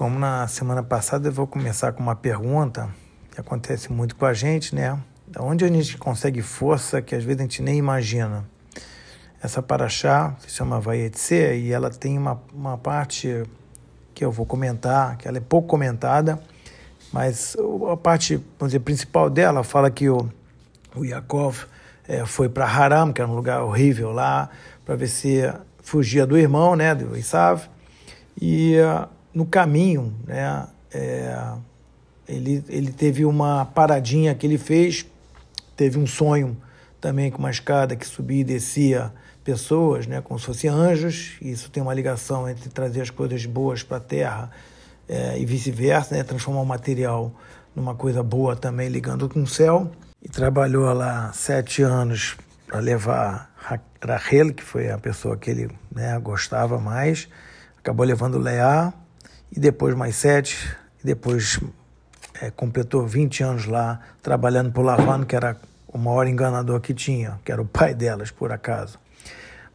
[0.00, 2.88] como na semana passada, eu vou começar com uma pergunta
[3.30, 4.98] que acontece muito com a gente, né?
[5.28, 8.48] Da onde a gente consegue força que às vezes a gente nem imagina.
[9.42, 13.42] Essa paraxá se chama Vayetse e ela tem uma, uma parte
[14.14, 16.40] que eu vou comentar, que ela é pouco comentada,
[17.12, 17.54] mas
[17.92, 20.30] a parte, vamos dizer, principal dela fala que o,
[20.96, 21.66] o Yaakov
[22.08, 24.48] é, foi para Haram, que era um lugar horrível lá,
[24.82, 25.42] para ver se
[25.82, 27.68] fugia do irmão, né, do Isav,
[28.40, 31.52] e uh, no caminho, né, é,
[32.28, 35.06] ele, ele teve uma paradinha que ele fez,
[35.76, 36.56] teve um sonho
[37.00, 41.70] também com uma escada que subia e descia pessoas, né, como se fossem anjos, isso
[41.70, 44.50] tem uma ligação entre trazer as coisas boas para a terra
[45.08, 47.32] é, e vice-versa, né, transformar o material
[47.74, 49.90] numa coisa boa também, ligando com o céu.
[50.22, 52.36] E trabalhou lá sete anos
[52.66, 53.50] para levar
[54.02, 57.28] Rachel, que foi a pessoa que ele né, gostava mais,
[57.78, 58.92] acabou levando Leá,
[59.50, 61.60] e depois mais sete, e depois
[62.40, 65.56] é, completou 20 anos lá trabalhando por Lavano, que era
[65.88, 68.98] o maior enganador que tinha, que era o pai delas, por acaso.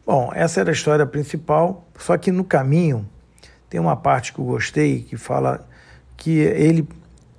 [0.06, 3.06] Bom, essa era a história principal, só que no caminho
[3.68, 5.66] tem uma parte que eu gostei que fala
[6.16, 6.88] que ele,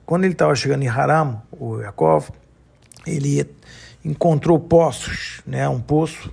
[0.06, 2.30] quando ele estava chegando em Haram, o Yaakov,
[3.06, 3.50] ele
[4.04, 6.32] encontrou poços, né, um poço,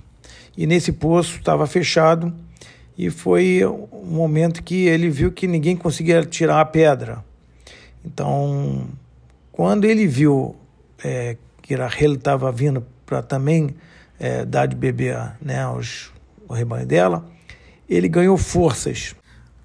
[0.56, 2.34] e nesse poço estava fechado
[2.96, 7.24] e foi um momento que ele viu que ninguém conseguia tirar a pedra.
[8.04, 8.86] Então,
[9.50, 10.54] quando ele viu
[11.02, 13.74] é, que Rahel estava vindo para também
[14.18, 16.12] é, dar de beber né, aos,
[16.48, 17.24] ao rebanho dela,
[17.88, 19.14] ele ganhou forças.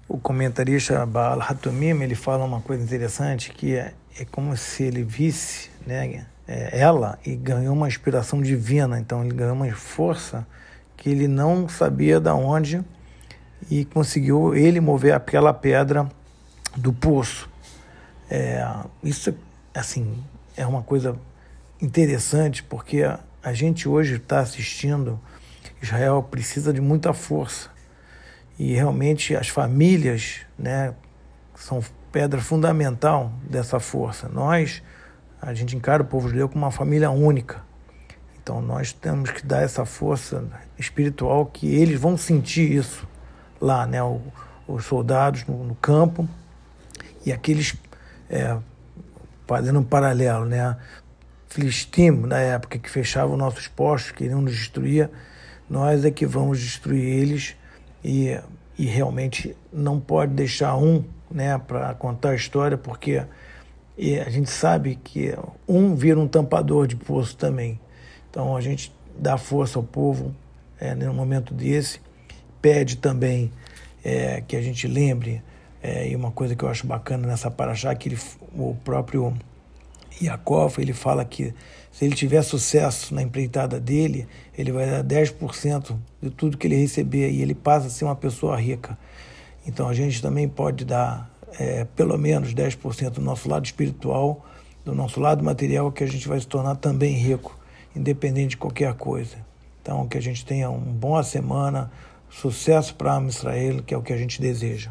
[0.08, 5.04] O comentarista Baal Hatumim ele fala uma coisa interessante que é, é como se ele
[5.04, 8.98] visse né, é, ela e ganhou uma inspiração divina.
[8.98, 10.44] Então ele ganhou uma força
[10.96, 12.84] que ele não sabia de onde
[13.68, 16.08] e conseguiu ele mover aquela pedra
[16.76, 17.48] do poço.
[18.30, 18.64] É,
[19.02, 19.34] isso,
[19.74, 20.22] assim,
[20.56, 21.16] é uma coisa
[21.82, 23.02] interessante porque
[23.42, 25.18] a gente hoje está assistindo,
[25.82, 27.70] Israel precisa de muita força
[28.58, 30.94] e realmente as famílias, né,
[31.54, 31.82] são
[32.12, 34.28] pedra fundamental dessa força.
[34.28, 34.82] Nós,
[35.40, 37.62] a gente encara o povo judeu como uma família única.
[38.42, 40.44] Então nós temos que dar essa força
[40.78, 43.08] espiritual que eles vão sentir isso
[43.60, 44.20] lá, né, o,
[44.66, 46.28] os soldados no, no, campo
[47.24, 47.74] e aqueles
[48.28, 48.56] é,
[49.46, 50.76] fazendo um paralelo, né,
[51.48, 55.10] Filistim na época que fechavam nossos postos, queriam nos destruir,
[55.68, 57.56] nós é que vamos destruir eles
[58.04, 58.38] e,
[58.78, 63.24] e realmente não pode deixar um, né, para contar a história, porque
[64.24, 65.36] a gente sabe que
[65.68, 67.78] um vira um tampador de poço também.
[68.30, 70.34] Então a gente dá força ao povo
[70.78, 72.00] é, num momento desse
[72.60, 73.50] pede também
[74.04, 75.42] é, que a gente lembre,
[75.82, 78.18] é, e uma coisa que eu acho bacana nessa paraxá, que ele,
[78.54, 79.34] o próprio
[80.20, 81.54] Yaakov, ele fala que
[81.90, 84.26] se ele tiver sucesso na empreitada dele,
[84.56, 88.14] ele vai dar 10% de tudo que ele receber e ele passa a ser uma
[88.14, 88.96] pessoa rica.
[89.66, 94.46] Então a gente também pode dar é, pelo menos 10% do nosso lado espiritual,
[94.84, 97.58] do nosso lado material, que a gente vai se tornar também rico,
[97.94, 99.36] independente de qualquer coisa.
[99.82, 101.90] Então que a gente tenha uma boa semana,
[102.30, 104.90] Sucesso para a Israel, que é o que a gente deseja.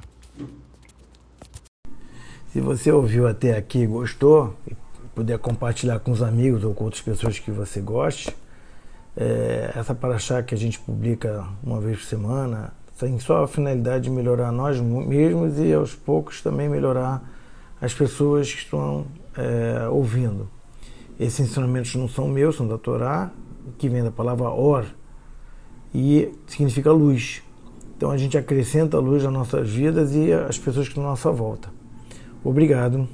[2.52, 4.76] Se você ouviu até aqui e gostou, e
[5.16, 8.36] puder compartilhar com os amigos ou com outras pessoas que você goste,
[9.16, 14.06] é, essa paraxá que a gente publica uma vez por semana tem só a finalidade
[14.06, 17.24] de melhorar nós mesmos e aos poucos também melhorar
[17.80, 19.06] as pessoas que estão
[19.38, 20.50] é, ouvindo.
[21.18, 23.32] Esses ensinamentos não são meus, são da Torá,
[23.78, 24.86] que vem da palavra or,
[25.94, 27.42] e significa luz.
[27.98, 31.32] Então a gente acrescenta luz às nossas vidas e às pessoas que estão à nossa
[31.32, 31.70] volta.
[32.44, 33.08] Obrigado.